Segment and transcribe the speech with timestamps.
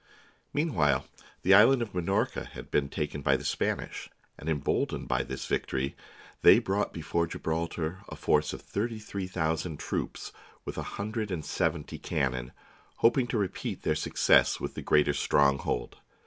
[0.51, 1.05] Meanwhile
[1.43, 5.95] the island of Minorca had been taken by the Spanish, and, emboldened by this victory,
[6.41, 10.31] they brought before Gibraltar a force of thirty three thousand troops,
[10.65, 12.51] with a hundred and seventy cannon,
[12.95, 15.97] hoping to repeat their success with the greater stronghold.